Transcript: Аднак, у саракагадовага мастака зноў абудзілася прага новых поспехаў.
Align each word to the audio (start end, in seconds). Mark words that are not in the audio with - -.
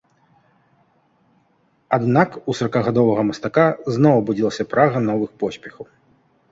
Аднак, 1.99 2.39
у 2.47 2.57
саракагадовага 2.61 3.27
мастака 3.29 3.67
зноў 3.99 4.13
абудзілася 4.25 4.63
прага 4.75 4.97
новых 5.09 5.31
поспехаў. 5.45 5.85